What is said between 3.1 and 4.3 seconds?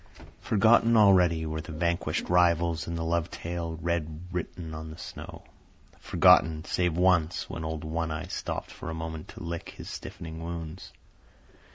tale red